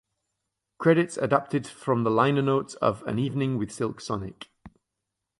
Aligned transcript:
Credits 0.79 1.15
adapted 1.17 1.67
from 1.67 2.03
the 2.03 2.09
liner 2.09 2.41
notes 2.41 2.73
of 2.73 3.03
"An 3.03 3.19
Evening 3.19 3.59
with 3.59 3.71
Silk 3.71 4.01
Sonic". 4.01 4.49